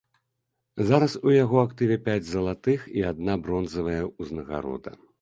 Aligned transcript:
Зараз 0.91 1.13
у 1.29 1.33
яго 1.43 1.57
актыве 1.67 1.99
пяць 2.09 2.25
залатых 2.33 2.91
і 3.03 3.07
адна 3.13 3.39
бронзавая 3.47 4.03
ўзнагарода. 4.21 5.01